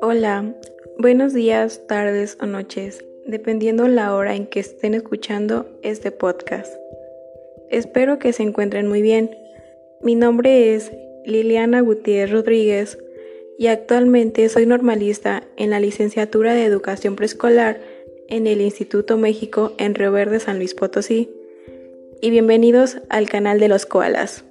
[0.00, 0.54] Hola,
[0.98, 6.72] buenos días, tardes o noches, dependiendo la hora en que estén escuchando este podcast.
[7.70, 9.36] Espero que se encuentren muy bien.
[10.02, 10.92] Mi nombre es
[11.24, 12.98] Liliana Gutiérrez Rodríguez
[13.58, 17.80] y actualmente soy normalista en la licenciatura de Educación Preescolar
[18.28, 21.30] en el Instituto México en Río Verde, San Luis Potosí.
[22.20, 24.44] Y bienvenidos al canal de los koalas.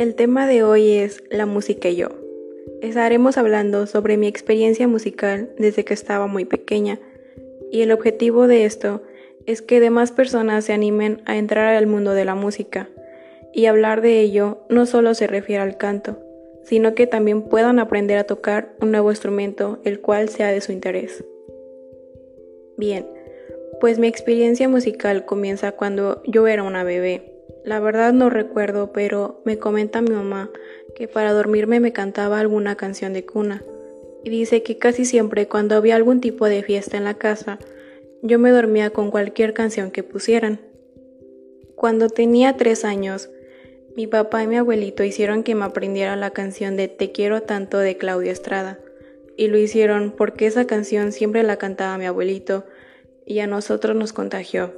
[0.00, 2.08] El tema de hoy es la música y yo.
[2.80, 6.98] Estaremos hablando sobre mi experiencia musical desde que estaba muy pequeña
[7.70, 9.02] y el objetivo de esto
[9.44, 12.88] es que demás personas se animen a entrar al mundo de la música
[13.52, 16.16] y hablar de ello no solo se refiere al canto,
[16.64, 20.72] sino que también puedan aprender a tocar un nuevo instrumento el cual sea de su
[20.72, 21.26] interés.
[22.78, 23.06] Bien,
[23.82, 27.29] pues mi experiencia musical comienza cuando yo era una bebé.
[27.64, 30.50] La verdad no recuerdo, pero me comenta mi mamá
[30.94, 33.62] que para dormirme me cantaba alguna canción de cuna.
[34.24, 37.58] Y dice que casi siempre cuando había algún tipo de fiesta en la casa,
[38.22, 40.60] yo me dormía con cualquier canción que pusieran.
[41.74, 43.30] Cuando tenía tres años,
[43.96, 47.78] mi papá y mi abuelito hicieron que me aprendiera la canción de Te quiero tanto
[47.78, 48.78] de Claudia Estrada.
[49.36, 52.66] Y lo hicieron porque esa canción siempre la cantaba mi abuelito
[53.24, 54.72] y a nosotros nos contagió.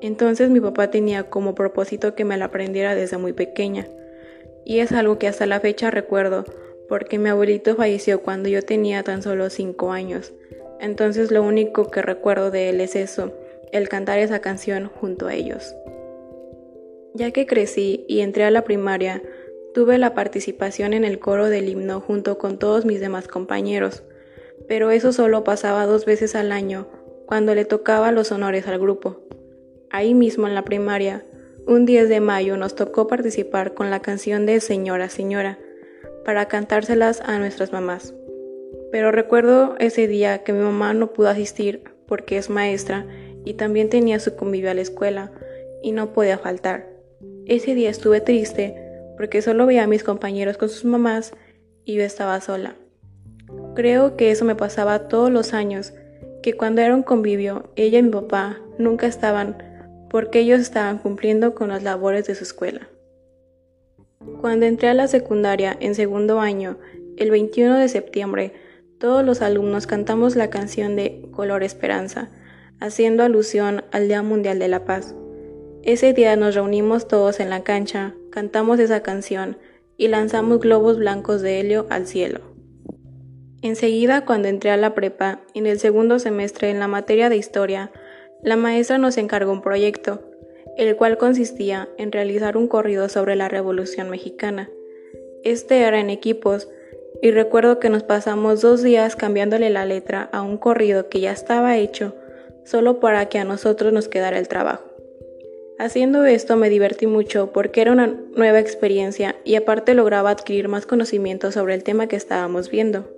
[0.00, 3.86] Entonces mi papá tenía como propósito que me la aprendiera desde muy pequeña.
[4.64, 6.44] Y es algo que hasta la fecha recuerdo,
[6.88, 10.32] porque mi abuelito falleció cuando yo tenía tan solo 5 años.
[10.80, 13.32] Entonces lo único que recuerdo de él es eso,
[13.72, 15.74] el cantar esa canción junto a ellos.
[17.14, 19.22] Ya que crecí y entré a la primaria,
[19.74, 24.02] tuve la participación en el coro del himno junto con todos mis demás compañeros,
[24.68, 26.88] pero eso solo pasaba dos veces al año,
[27.26, 29.20] cuando le tocaba los honores al grupo.
[29.92, 31.24] Ahí mismo en la primaria,
[31.66, 35.58] un 10 de mayo nos tocó participar con la canción de Señora, Señora,
[36.24, 38.14] para cantárselas a nuestras mamás.
[38.92, 43.04] Pero recuerdo ese día que mi mamá no pudo asistir porque es maestra
[43.44, 45.32] y también tenía su convivio a la escuela
[45.82, 46.86] y no podía faltar.
[47.46, 48.76] Ese día estuve triste
[49.16, 51.32] porque solo veía a mis compañeros con sus mamás
[51.84, 52.76] y yo estaba sola.
[53.74, 55.94] Creo que eso me pasaba todos los años,
[56.42, 59.69] que cuando era un convivio, ella y mi papá nunca estaban
[60.10, 62.88] porque ellos estaban cumpliendo con las labores de su escuela.
[64.40, 66.78] Cuando entré a la secundaria en segundo año,
[67.16, 68.52] el 21 de septiembre,
[68.98, 72.28] todos los alumnos cantamos la canción de Color Esperanza,
[72.80, 75.14] haciendo alusión al Día Mundial de la Paz.
[75.82, 79.56] Ese día nos reunimos todos en la cancha, cantamos esa canción
[79.96, 82.40] y lanzamos globos blancos de helio al cielo.
[83.62, 87.90] Enseguida, cuando entré a la prepa, en el segundo semestre en la materia de historia,
[88.42, 90.22] la maestra nos encargó un proyecto,
[90.76, 94.70] el cual consistía en realizar un corrido sobre la Revolución Mexicana.
[95.44, 96.68] Este era en equipos,
[97.22, 101.32] y recuerdo que nos pasamos dos días cambiándole la letra a un corrido que ya
[101.32, 102.14] estaba hecho,
[102.64, 104.84] solo para que a nosotros nos quedara el trabajo.
[105.78, 108.06] Haciendo esto me divertí mucho porque era una
[108.36, 113.08] nueva experiencia y aparte lograba adquirir más conocimiento sobre el tema que estábamos viendo.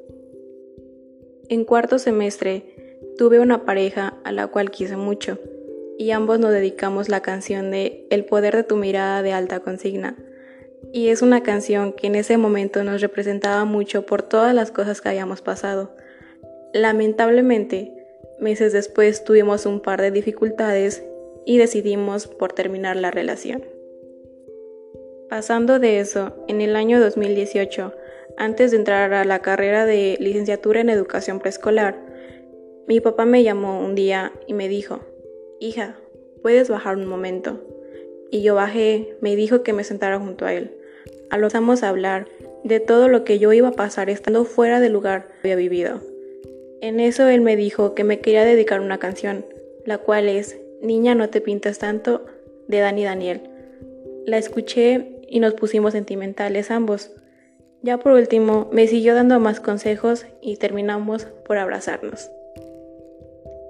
[1.49, 2.72] En cuarto semestre
[3.19, 5.39] Tuve una pareja a la cual quise mucho,
[5.99, 10.17] y ambos nos dedicamos la canción de El poder de tu mirada de alta consigna.
[10.93, 15.00] Y es una canción que en ese momento nos representaba mucho por todas las cosas
[15.00, 15.95] que habíamos pasado.
[16.73, 17.93] Lamentablemente,
[18.41, 21.05] meses después tuvimos un par de dificultades
[21.44, 23.62] y decidimos por terminar la relación.
[25.29, 27.94] Pasando de eso, en el año 2018,
[28.37, 32.12] antes de entrar a la carrera de licenciatura en educación preescolar,
[32.87, 35.00] mi papá me llamó un día y me dijo,
[35.60, 35.97] hija,
[36.43, 37.60] ¿puedes bajar un momento?
[38.31, 40.76] Y yo bajé, me dijo que me sentara junto a él.
[41.31, 42.26] Alozamos a hablar
[42.65, 46.00] de todo lo que yo iba a pasar estando fuera del lugar que había vivido.
[46.81, 49.47] En eso él me dijo que me quería dedicar una canción,
[49.84, 52.26] la cual es Niña no te pintas tanto,
[52.66, 53.43] de Dani Daniel.
[54.26, 57.12] La escuché y nos pusimos sentimentales ambos.
[57.82, 62.31] Ya por último, me siguió dando más consejos y terminamos por abrazarnos.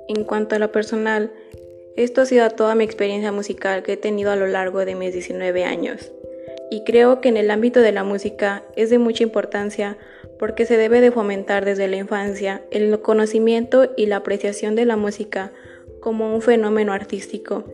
[0.08, 1.32] En cuanto a lo personal,
[1.96, 5.12] esto ha sido toda mi experiencia musical que he tenido a lo largo de mis
[5.12, 6.12] 19 años.
[6.70, 9.98] Y creo que en el ámbito de la música es de mucha importancia
[10.38, 14.96] porque se debe de fomentar desde la infancia el conocimiento y la apreciación de la
[14.96, 15.52] música
[16.00, 17.64] como un fenómeno artístico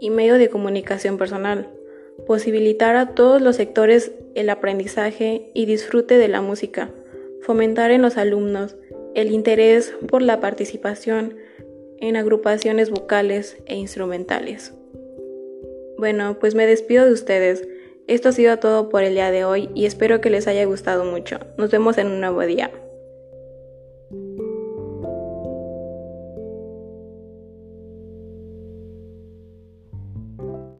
[0.00, 1.68] y medio de comunicación personal,
[2.26, 6.90] posibilitar a todos los sectores el aprendizaje y disfrute de la música,
[7.42, 8.74] fomentar en los alumnos
[9.14, 11.36] el interés por la participación
[12.00, 14.72] en agrupaciones vocales e instrumentales.
[15.98, 17.66] Bueno, pues me despido de ustedes.
[18.06, 21.04] Esto ha sido todo por el día de hoy y espero que les haya gustado
[21.04, 21.38] mucho.
[21.56, 22.70] Nos vemos en un nuevo día.